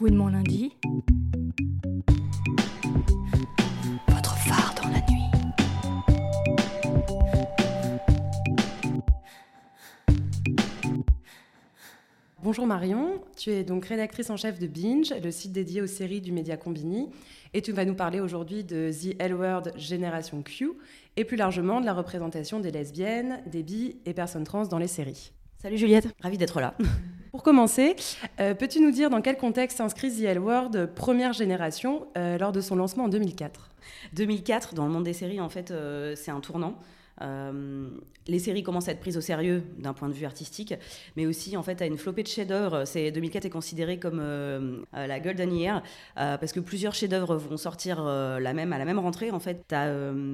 [0.00, 0.76] Mon lundi.
[4.08, 5.24] Votre phare dans la nuit.
[12.42, 16.20] Bonjour Marion, tu es donc rédactrice en chef de Binge, le site dédié aux séries
[16.20, 17.08] du média Combini,
[17.54, 20.72] et tu vas nous parler aujourd'hui de The L-Word Génération Q,
[21.16, 24.86] et plus largement de la représentation des lesbiennes, des bi et personnes trans dans les
[24.86, 25.32] séries.
[25.58, 26.76] Salut Juliette, ravie d'être là.
[27.34, 27.96] Pour commencer,
[28.38, 32.60] euh, peux-tu nous dire dans quel contexte s'inscrit The L-Word première génération euh, lors de
[32.60, 33.70] son lancement en 2004
[34.12, 36.78] 2004, dans le monde des séries, en fait, euh, c'est un tournant.
[37.22, 37.88] Euh,
[38.26, 40.74] les séries commencent à être prises au sérieux d'un point de vue artistique,
[41.16, 42.84] mais aussi en fait à une flopée de chefs-d'œuvre.
[42.86, 45.82] C'est 2004 est considéré comme euh, euh, la golden year
[46.16, 49.30] parce que plusieurs chefs-d'œuvre vont sortir la même à la même rentrée.
[49.30, 49.90] En fait, t'as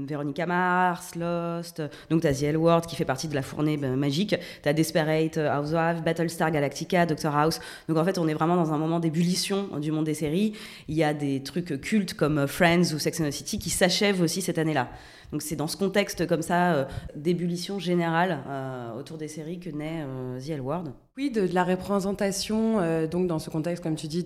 [0.07, 3.97] Veronica Mars, Lost, donc t'as The L Word qui fait partie de la fournée ben,
[3.97, 4.37] magique.
[4.63, 7.61] T'as Desperate Housewives, Battlestar Galactica, Doctor House.
[7.89, 10.55] Donc en fait, on est vraiment dans un moment d'ébullition du monde des séries.
[10.89, 14.23] Il y a des trucs cultes comme Friends ou Sex and the City qui s'achèvent
[14.23, 14.89] aussi cette année-là.
[15.33, 19.71] Donc c'est dans ce contexte comme ça euh, d'ébullition générale euh, autour des séries que
[19.71, 20.85] naît euh, The L Word.
[21.17, 22.79] Oui, de, la représentation,
[23.09, 24.25] donc dans ce contexte, comme tu dis,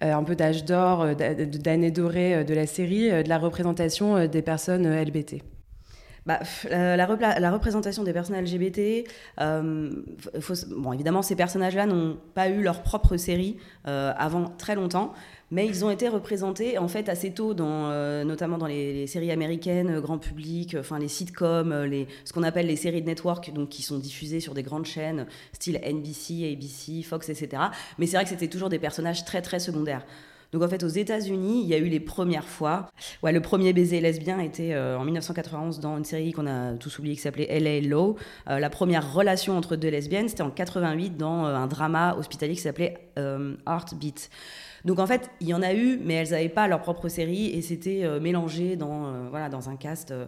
[0.00, 4.42] un peu d'âge d'or, d'a- d'années dorées euh, de la série, de la représentation des
[4.42, 5.42] personnes LBT.
[6.26, 7.06] Bah, la,
[7.52, 9.08] représentation des personnes LGBT,
[9.40, 9.90] euh,
[10.70, 15.14] bon, évidemment, ces personnages-là n'ont pas eu leur propre série euh, avant très longtemps,
[15.52, 19.30] mais ils ont été représentés en fait assez tôt, dans, euh, notamment dans les, séries
[19.30, 23.68] américaines, grand public, enfin les sitcoms, les, ce qu'on appelle les séries de network, donc
[23.68, 27.62] qui sont diffusées sur des grandes chaînes, style NBC, ABC, Fox, etc.
[27.98, 30.04] Mais c'est vrai que c'était toujours des personnages très très secondaires.
[30.52, 32.90] Donc en fait, aux États-Unis, il y a eu les premières fois.
[33.22, 36.98] Ouais, le premier baiser lesbien était euh, en 1991 dans une série qu'on a tous
[36.98, 38.16] oublié qui s'appelait LA Law.
[38.48, 42.54] Euh, la première relation entre deux lesbiennes, c'était en 88 dans euh, un drama hospitalier
[42.54, 42.98] qui s'appelait
[43.66, 44.30] Heartbeat.
[44.86, 47.46] Donc en fait, il y en a eu, mais elles n'avaient pas leur propre série
[47.46, 50.12] et c'était euh, mélangé dans, euh, voilà, dans un cast.
[50.12, 50.26] euh,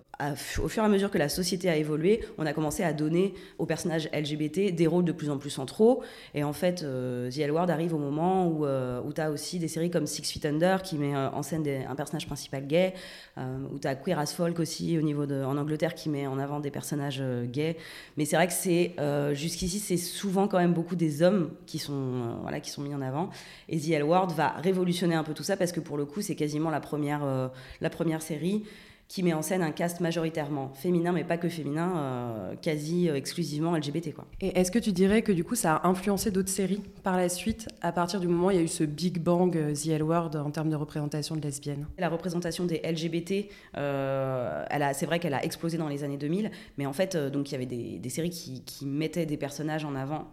[0.60, 3.34] au fur et à mesure que la société a évolué, on a commencé à donner
[3.58, 6.02] aux personnages LGBT des rôles de plus en plus centraux.
[6.34, 9.68] Et en fait, The L Word arrive au moment où, où tu as aussi des
[9.68, 12.94] séries comme Six Feet Under qui met en scène un personnage principal gay,
[13.36, 16.38] où tu as Queer as Folk aussi au niveau de, en Angleterre qui met en
[16.40, 17.76] avant des personnages gays.
[18.16, 18.96] Mais c'est vrai que c'est
[19.34, 23.02] jusqu'ici, c'est souvent quand même beaucoup des hommes qui sont, voilà, qui sont mis en
[23.02, 23.30] avant.
[23.68, 26.34] Et The L va révolutionner un peu tout ça parce que pour le coup, c'est
[26.34, 27.48] quasiment la première, euh,
[27.80, 28.64] la première série
[29.08, 33.14] qui met en scène un cast majoritairement féminin, mais pas que féminin, euh, quasi euh,
[33.16, 34.12] exclusivement LGBT.
[34.12, 34.26] Quoi.
[34.42, 37.30] Et est-ce que tu dirais que du coup ça a influencé d'autres séries par la
[37.30, 39.86] suite, à partir du moment où il y a eu ce Big Bang euh, The
[39.88, 41.86] L Word en termes de représentation de lesbiennes?
[41.96, 43.48] La représentation des LGBT,
[43.78, 47.14] euh, elle a- c'est vrai qu'elle a explosé dans les années 2000, mais en fait,
[47.14, 50.28] euh, donc il y avait des, des séries qui, qui mettaient des personnages en avant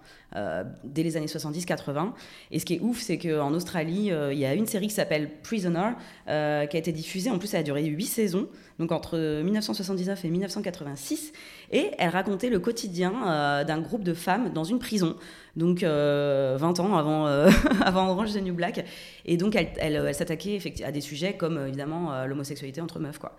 [0.83, 2.11] dès les années 70-80.
[2.51, 5.29] Et ce qui est ouf, c'est qu'en Australie, il y a une série qui s'appelle
[5.43, 5.91] Prisoner,
[6.25, 7.29] qui a été diffusée.
[7.29, 8.49] En plus, elle a duré 8 saisons,
[8.79, 11.31] donc entre 1979 et 1986.
[11.71, 15.15] Et elle racontait le quotidien euh, d'un groupe de femmes dans une prison.
[15.55, 17.49] Donc euh, 20 ans avant, euh,
[17.81, 18.85] avant Orange the New Black.
[19.25, 22.99] Et donc elle, elle, elle s'attaquait à des sujets comme euh, évidemment euh, l'homosexualité entre
[22.99, 23.19] meufs.
[23.19, 23.35] Quoi.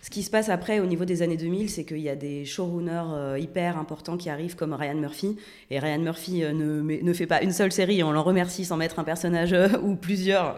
[0.00, 2.44] Ce qui se passe après au niveau des années 2000, c'est qu'il y a des
[2.44, 5.36] showrunners euh, hyper importants qui arrivent comme Ryan Murphy.
[5.70, 8.76] Et Ryan Murphy euh, ne, ne fait pas une seule série, on l'en remercie sans
[8.76, 10.56] mettre un personnage euh, ou plusieurs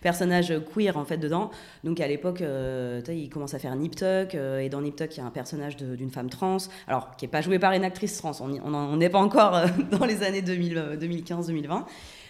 [0.00, 1.50] personnages queer en fait dedans.
[1.84, 5.20] Donc à l'époque, euh, il commence à faire Nip Tuck, et dans Nip Tuck, il
[5.20, 8.16] y a un personnage d'une femme trans, alors qui n'est pas joué par une actrice
[8.18, 11.84] trans, on n'est pas encore dans les années 2000, euh, 2015-2020.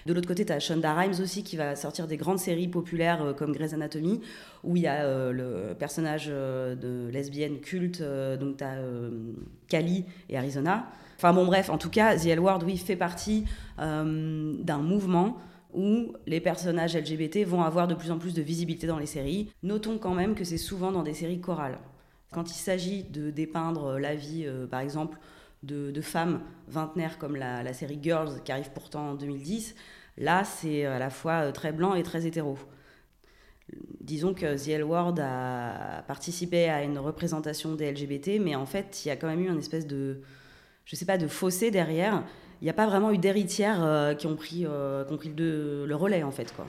[0.06, 3.22] De l'autre côté, tu as Shonda Rhimes aussi qui va sortir des grandes séries populaires
[3.22, 4.20] euh, comme Grey's Anatomy,
[4.64, 8.76] où il y a euh, le personnage euh, de lesbienne culte, donc tu as
[9.68, 10.86] Cali et Arizona.
[11.16, 13.44] Enfin bon, bref, en tout cas, The L Word, oui, fait partie
[13.78, 15.36] d'un mouvement
[15.74, 19.52] où les personnages LGBT vont avoir de plus en plus de visibilité dans les séries.
[19.62, 21.78] Notons quand même que c'est souvent dans des séries chorales.
[22.32, 25.18] Quand il s'agit de dépeindre la vie, par exemple,
[25.62, 29.74] de, femmes vingtenaires comme la, série Girls qui arrive pourtant en 2010,
[30.16, 32.58] là c'est à la fois euh, très blanc et très hétéro.
[34.00, 39.04] Disons que The L Word a participé à une représentation des LGBT, mais en fait
[39.04, 40.22] il y a quand même eu une espèce de,
[40.84, 42.24] je sais pas, de fossé derrière.
[42.60, 45.32] Il n'y a pas vraiment eu d'héritières euh, qui ont pris, euh, qui ont pris
[45.36, 46.66] le, le relais en fait quoi.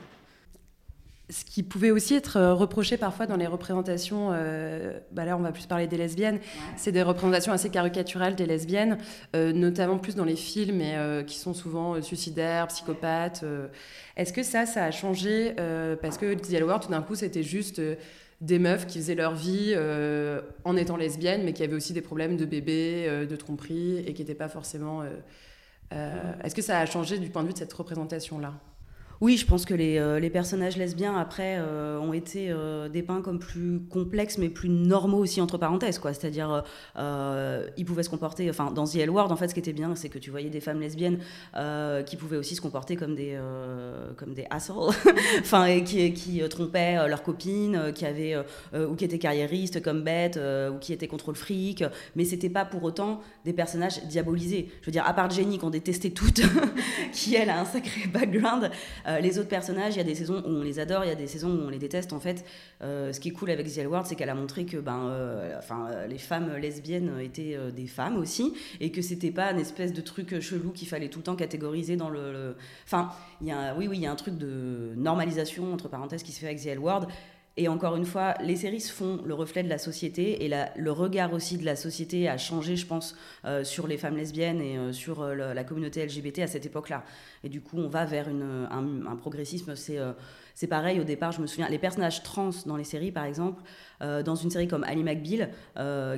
[1.31, 5.39] Ce qui pouvait aussi être euh, reproché parfois dans les représentations, euh, bah là on
[5.39, 6.39] va plus parler des lesbiennes,
[6.75, 8.97] c'est des représentations assez caricaturales des lesbiennes,
[9.33, 13.45] euh, notamment plus dans les films et, euh, qui sont souvent suicidaires, psychopathes.
[14.17, 15.55] Est-ce que ça, ça a changé
[16.01, 17.81] Parce que The World, tout d'un coup, c'était juste
[18.41, 19.73] des meufs qui faisaient leur vie
[20.65, 24.21] en étant lesbiennes, mais qui avaient aussi des problèmes de bébé, de tromperie, et qui
[24.21, 25.01] n'étaient pas forcément...
[25.93, 28.53] euh, Est-ce que ça a changé du point de vue de cette représentation-là?
[29.21, 33.21] Oui, je pense que les, euh, les personnages lesbiens, après, euh, ont été euh, dépeints
[33.21, 35.99] comme plus complexes, mais plus normaux aussi, entre parenthèses.
[36.01, 36.63] C'est-à-dire,
[37.77, 38.49] ils pouvaient se comporter...
[38.49, 40.49] Enfin, dans The L Word, en fait, ce qui était bien, c'est que tu voyais
[40.49, 41.19] des femmes lesbiennes
[42.05, 43.37] qui pouvaient aussi se comporter comme des,
[44.17, 44.93] comme des assholes,
[45.39, 48.37] enfin, et qui, trompaient leurs copines, qui avaient...
[48.75, 51.83] ou qui étaient carriéristes comme euh, ou qui étaient contre le fric,
[52.15, 54.69] mais c'était pas pour autant des personnages diabolisés.
[54.81, 56.41] Je veux dire, à part Jenny, qu'on détestait toutes,
[57.13, 58.69] qui, elle, a un sacré background,
[59.11, 61.11] euh, les autres personnages, il y a des saisons où on les adore, il y
[61.11, 62.13] a des saisons où on les déteste.
[62.13, 62.45] En fait,
[62.81, 65.57] euh, ce qui est cool avec The L c'est qu'elle a montré que ben, euh,
[65.57, 70.01] enfin, les femmes lesbiennes étaient des femmes aussi, et que c'était pas une espèce de
[70.01, 72.55] truc chelou qu'il fallait tout le temps catégoriser dans le.
[72.85, 73.11] Enfin,
[73.41, 76.31] il y a, oui, oui, il y a un truc de normalisation entre parenthèses qui
[76.31, 76.79] se fait avec The L.
[77.57, 80.91] Et encore une fois, les séries se font le reflet de la société et le
[80.91, 83.13] regard aussi de la société a changé, je pense,
[83.43, 87.03] euh, sur les femmes lesbiennes et euh, sur euh, la communauté LGBT à cette époque-là.
[87.43, 89.75] Et du coup, on va vers un, progressisme.
[89.75, 93.61] C'est pareil au départ, je me souviens, les personnages trans dans les séries, par exemple,
[93.99, 95.49] dans une série comme Ali McBeal,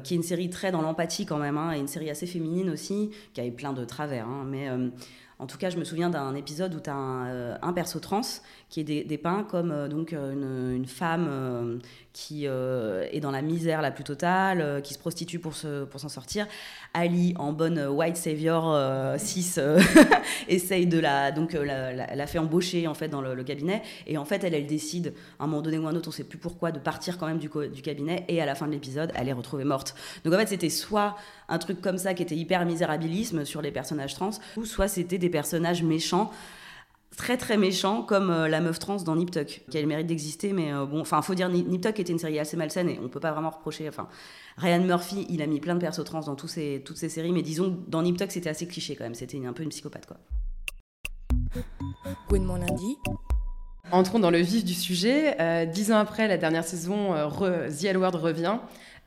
[0.03, 2.69] qui est une série très dans l'empathie quand même, hein, et une série assez féminine
[2.69, 4.69] aussi, qui avait plein de travers, hein, mais
[5.39, 8.21] en tout cas, je me souviens d'un épisode où tu as un perso trans
[8.73, 11.77] qui est dé- dépeint comme euh, donc euh, une, une femme euh,
[12.11, 16.09] qui est dans la misère la plus totale, qui se prostitue pour se- pour s'en
[16.09, 16.47] sortir.
[16.93, 19.79] Ali, en bonne white savior euh, cis, euh,
[20.47, 24.25] essaye de la donc la, la- fait embaucher en fait dans le, cabinet et en
[24.25, 26.79] fait elle décide à un moment donné ou un autre, on sait plus pourquoi, de
[26.79, 29.65] partir quand même du, du cabinet et à la fin de l'épisode, elle est retrouvée
[29.65, 29.93] morte.
[30.23, 31.15] Donc en fait c'était soit
[31.49, 35.17] un truc comme ça qui était hyper misérabilisme sur les personnages trans, ou soit c'était
[35.19, 36.31] des personnages méchants
[37.15, 40.07] très très méchants comme euh, la meuf trans dans Nip Tuck qui a le mérite
[40.07, 42.99] d'exister mais euh, bon enfin faut dire Nip Tuck était une série assez malsaine et
[43.03, 44.07] on peut pas vraiment reprocher enfin
[44.57, 47.31] Ryan Murphy il a mis plein de persos trans dans tous ses, toutes ses séries
[47.31, 50.05] mais disons dans Nip Tuck c'était assez cliché quand même c'était un peu une psychopathe
[50.05, 50.17] quoi
[52.31, 52.97] mon lundi.
[53.91, 55.39] Entrons dans le vif du sujet.
[55.39, 58.57] Euh, dix ans après la dernière saison, euh, re- The L Word revient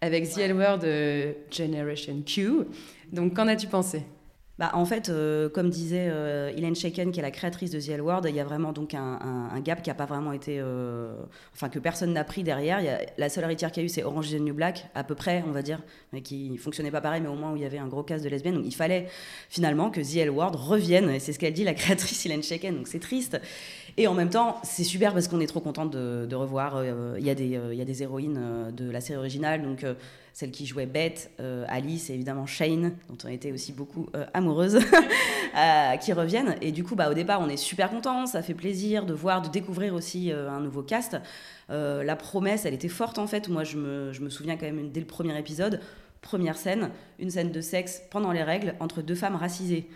[0.00, 2.66] avec The L Word euh, Generation Q.
[3.12, 4.02] Donc, qu'en as-tu pensé?
[4.58, 7.90] Bah, en fait, euh, comme disait euh, Elaine Shaken, qui est la créatrice de The
[7.90, 10.58] L il y a vraiment donc un, gap qui n'a pas vraiment été.
[10.60, 11.14] euh,
[11.54, 12.80] enfin, que personne n'a pris derrière.
[12.80, 14.88] Y a, la seule héritière qu'il y a eu, c'est Orange is the New Black,
[14.94, 15.82] à peu près, on va dire,
[16.12, 18.22] mais qui fonctionnait pas pareil, mais au moins où il y avait un gros casse
[18.22, 18.54] de lesbiennes.
[18.54, 19.08] Donc il fallait
[19.50, 22.88] finalement que The L revienne, et c'est ce qu'elle dit, la créatrice Elaine Shaken, donc
[22.88, 23.38] c'est triste.
[23.98, 26.76] Et en même temps, c'est super parce qu'on est trop contente de, revoir.
[26.76, 29.62] euh, Il y, a des, euh, y a des héroïnes euh, de la série originale,
[29.62, 29.84] donc
[30.36, 34.26] celle qui jouait Beth, euh, Alice et évidemment Shane, dont on était aussi beaucoup euh,
[34.34, 34.76] amoureuses,
[35.56, 36.56] euh, qui reviennent.
[36.60, 39.40] Et du coup, bah, au départ, on est super content, ça fait plaisir de voir,
[39.40, 41.16] de découvrir aussi un nouveau cast.
[41.70, 43.48] La promesse, elle était forte en fait.
[43.48, 45.80] Moi, je me, je me souviens quand même dès le premier épisode,
[46.20, 49.88] première scène, une scène de sexe pendant les règles entre deux femmes racisées.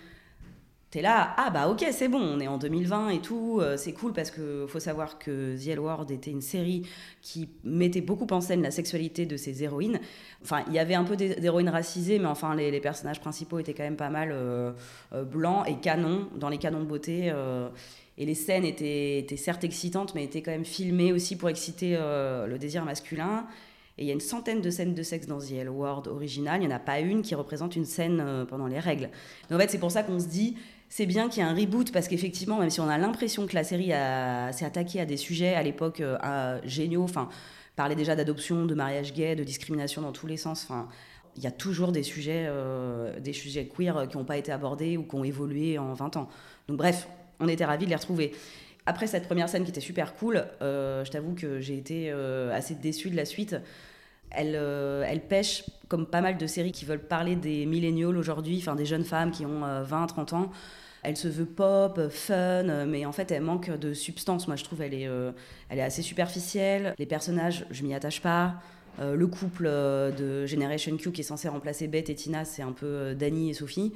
[0.90, 3.92] T'es là, ah bah ok, c'est bon, on est en 2020 et tout, euh, c'est
[3.92, 6.82] cool parce que faut savoir que The L Word était une série
[7.22, 10.00] qui mettait beaucoup en scène la sexualité de ses héroïnes.
[10.42, 13.72] Enfin, il y avait un peu d'hé- d'héroïnes racisées, mais enfin, les, personnages principaux étaient
[13.72, 14.72] quand même pas mal euh,
[15.12, 17.32] euh, blancs et canons, dans les canons de beauté.
[18.18, 22.56] et les scènes étaient, certes excitantes, mais étaient quand même filmées aussi pour exciter le
[22.58, 23.46] désir masculin.
[23.96, 26.60] Et il y a une centaine de scènes de sexe dans The L Word original.
[26.60, 29.08] Il n'y en a pas une qui représente une scène pendant les règles.
[29.48, 30.56] Donc en fait, c'est pour ça qu'on se dit,
[30.90, 33.54] c'est bien qu'il y ait un reboot, parce qu'effectivement, même si on a l'impression que
[33.54, 33.92] la série
[34.52, 37.30] s'est attaquée à des sujets à l'époque euh, géniaux, enfin,
[37.76, 40.88] parlait déjà d'adoption, de mariage gay, de discrimination dans tous les sens, enfin,
[41.36, 44.52] il y a toujours des sujets, euh, des sujets queer euh, qui n'ont pas été
[44.52, 46.28] abordés ou qui ont évolué en 20 ans.
[46.68, 48.32] Donc bref, on était ravis de les retrouver.
[48.86, 52.74] Après cette première scène qui était super cool, euh, je t'avoue que j'ai été assez
[52.74, 53.56] déçue de la suite.
[54.30, 58.76] Elle, elle pêche, comme pas mal de séries qui veulent parler des millénials aujourd'hui, enfin
[58.76, 60.50] des jeunes femmes qui ont euh, 20, 30 ans.
[61.02, 64.46] Elle se veut pop, fun, euh, mais en fait elle manque de substance.
[64.46, 65.32] Moi je trouve elle est, euh,
[65.68, 66.94] elle est assez superficielle.
[66.98, 68.54] Les personnages, je m'y attache pas.
[69.00, 72.62] Euh, le couple euh, de Generation Q qui est censé remplacer Beth et Tina, c'est
[72.62, 73.92] un peu euh, Dani et Sophie.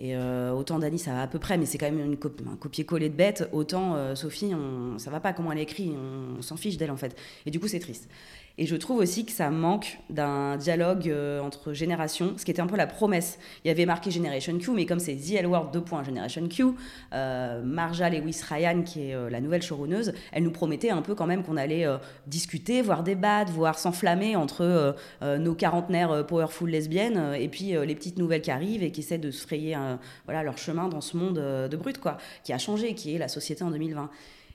[0.00, 2.18] Et euh, autant Dani, ça va à peu près, mais c'est quand même une
[2.50, 3.48] un copier-coller de Beth.
[3.52, 6.96] Autant euh, Sophie, on, ça va pas comment elle écrit, on s'en fiche d'elle en
[6.96, 7.16] fait.
[7.46, 8.08] Et du coup, c'est triste.
[8.56, 12.62] Et je trouve aussi que ça manque d'un dialogue euh, entre générations, ce qui était
[12.62, 13.38] un peu la promesse.
[13.64, 15.82] Il y avait marqué Generation Q, mais comme c'est The L Word 2.
[16.04, 16.66] Generation Q,
[17.12, 21.16] euh, Marja Lewis Ryan, qui est euh, la nouvelle showrunneuse, elle nous promettait un peu
[21.16, 21.84] quand même qu'on allait
[22.26, 28.42] discuter, voire débattre, voire s'enflammer entre nos quarantenaires powerful lesbiennes et puis les petites nouvelles
[28.42, 29.76] qui arrivent et qui essaient de se frayer
[30.24, 33.28] voilà, leur chemin dans ce monde de brut, quoi, qui a changé, qui est la
[33.28, 34.10] société en 2020.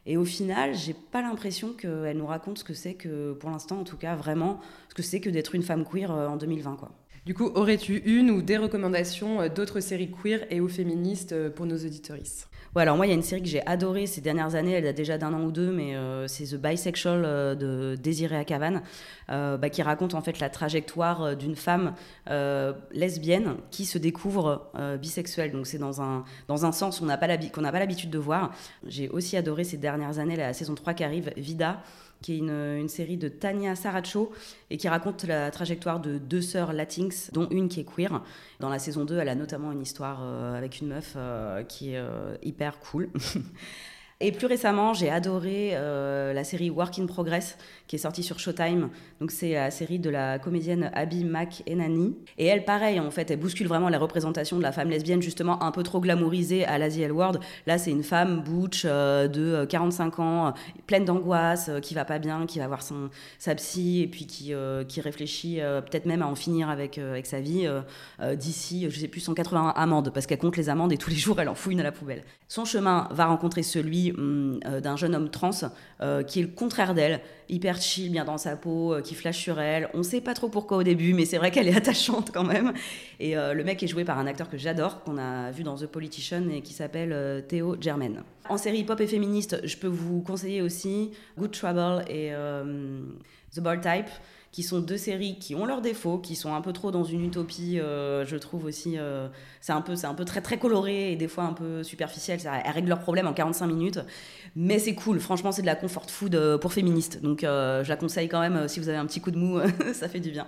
[0.05, 3.79] Et au final, j'ai pas l'impression qu'elle nous raconte ce que c'est que, pour l'instant
[3.79, 6.77] en tout cas, vraiment, ce que c'est que d'être une femme queer euh, en 2020,
[6.77, 6.91] quoi.
[7.25, 11.77] Du coup, aurais-tu une ou des recommandations d'autres séries queer et ou féministes pour nos
[11.77, 14.73] auditoristes Ouais, alors moi, il y a une série que j'ai adorée ces dernières années,
[14.73, 18.35] elle a déjà d'un an ou deux, mais euh, c'est The Bisexual euh, de Désiré
[18.35, 18.83] Akavan,
[19.31, 21.95] euh, bah, qui raconte en fait la trajectoire d'une femme
[22.91, 24.69] lesbienne qui se découvre
[25.01, 25.51] bisexuelle.
[25.51, 28.53] Donc c'est dans un, dans un sens qu'on n'a pas l'habitude de voir.
[28.85, 31.81] J'ai aussi adoré ces dernières années la saison 3 qui arrive, Vida
[32.21, 34.31] qui est une, série de Tania Saracho
[34.69, 38.21] et qui raconte la trajectoire de deux sœurs latinx, dont une qui est queer.
[38.59, 41.93] Dans la saison 2, elle a notamment une histoire euh, avec une meuf euh, qui
[41.93, 43.09] est euh, hyper cool.
[44.21, 47.57] Et plus récemment, j'ai adoré euh, la série Work in Progress,
[47.87, 48.89] qui est sortie sur Showtime.
[49.21, 52.17] Donc, c'est la série de la comédienne Abby McEnany.
[52.37, 55.63] Et elle, pareil, en fait, elle bouscule vraiment la représentation de la femme lesbienne, justement,
[55.63, 57.39] un peu trop glamourisée à l'Asie World.
[57.65, 60.53] Là, c'est une femme butch euh, de 45 ans,
[60.85, 64.25] pleine d'angoisse, euh, qui va pas bien, qui va voir son, sa psy, et puis
[64.25, 64.53] qui,
[64.99, 67.69] réfléchit peut-être même à en finir avec, sa vie
[68.35, 71.39] d'ici, je sais plus, 180 amendes, parce qu'elle compte les amendes et tous les jours,
[71.39, 72.23] elle en fouille dans la poubelle.
[72.49, 75.51] Son chemin va rencontrer celui Euh, d'un jeune homme trans
[76.01, 79.37] euh, qui est le contraire d'elle, hyper chill, bien dans sa peau, euh, qui flash
[79.37, 79.89] sur elle.
[79.93, 82.73] On sait pas trop pourquoi au début, mais c'est vrai qu'elle est attachante quand même.
[83.19, 85.87] Et le mec est joué par un acteur que j'adore, qu'on a vu dans The
[85.87, 88.23] Politician et qui s'appelle Théo Germain.
[88.47, 92.31] En série pop et féministe, je peux vous conseiller aussi Good Trouble et
[93.53, 94.09] The Ball Type
[94.51, 97.23] qui sont deux séries qui ont leurs défauts, qui sont un peu trop dans une
[97.25, 98.97] utopie, euh, je trouve aussi.
[98.97, 99.27] Euh,
[99.61, 102.39] c'est un peu, un peu très très coloré et des fois un peu superficiel.
[102.43, 103.99] Elles règlent leurs problèmes en 45 minutes,
[104.55, 105.19] mais c'est cool.
[105.19, 108.67] Franchement, c'est de la comfort food euh, pour féministes, donc je la conseille quand même.
[108.67, 109.59] Si vous avez un petit coup de mou,
[109.93, 110.47] ça fait du bien.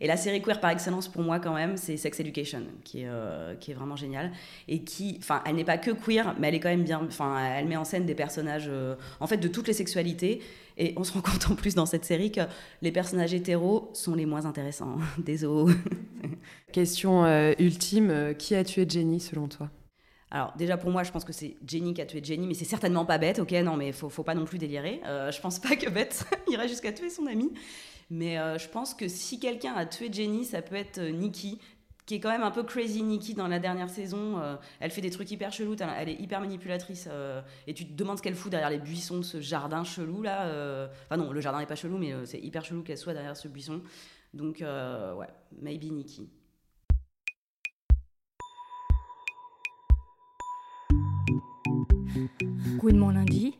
[0.00, 3.10] Et la série queer par excellence pour moi quand même, c'est Sex Education, qui est,
[3.60, 4.32] qui est vraiment géniale.
[4.66, 7.38] Et qui, enfin, elle n'est pas que queer, mais elle est quand même bien, enfin,
[7.56, 8.70] elle met en scène des personnages,
[9.20, 10.40] en fait, de toutes les sexualités.
[10.78, 12.40] Et on se rend compte en plus dans cette série que
[12.80, 14.96] les personnages hétéros sont les moins intéressants.
[15.18, 15.74] Désolé.
[16.72, 19.68] Question euh, ultime, euh, qui a tué Jenny selon toi?
[20.32, 22.64] Alors déjà pour moi, je pense que c'est Jenny qui a tué Jenny, mais c'est
[22.64, 23.52] certainement pas Bête, ok?
[23.52, 25.00] Non, mais faut, faut pas non plus délirer.
[25.06, 27.52] Euh, je pense pas que Bête irait jusqu'à tuer son amie,
[28.10, 31.60] mais euh, je pense que si quelqu'un a tué Jenny, ça peut être Nikki,
[32.06, 34.38] qui est quand même un peu crazy Nikki dans la dernière saison.
[34.40, 37.08] Euh, elle fait des trucs hyper chelous, elle est hyper manipulatrice.
[37.10, 40.22] Euh, et tu te demandes ce qu'elle fout derrière les buissons de ce jardin chelou
[40.22, 40.46] là.
[40.46, 40.88] Euh.
[41.04, 43.48] Enfin non, le jardin n'est pas chelou, mais c'est hyper chelou qu'elle soit derrière ce
[43.48, 43.82] buisson.
[44.34, 45.28] Donc ouais,
[45.60, 46.28] maybe Nikki.
[52.78, 53.54] Gouinement lundi.